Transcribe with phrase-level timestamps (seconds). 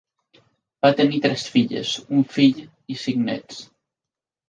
[0.85, 2.67] Va tenir tres filles, un fill
[2.97, 3.65] i cinc nets.